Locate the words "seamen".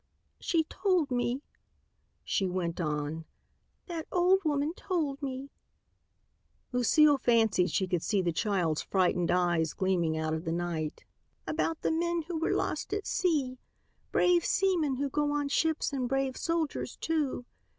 14.43-14.95